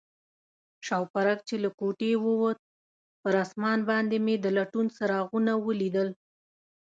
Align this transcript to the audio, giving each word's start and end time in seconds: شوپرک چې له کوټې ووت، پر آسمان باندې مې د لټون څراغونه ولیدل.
شوپرک 0.85 1.39
چې 1.47 1.55
له 1.63 1.69
کوټې 1.79 2.11
ووت، 2.23 2.59
پر 3.21 3.33
آسمان 3.43 3.79
باندې 3.89 4.17
مې 4.25 4.35
د 4.39 4.45
لټون 4.57 4.85
څراغونه 4.95 5.51
ولیدل. 5.65 6.09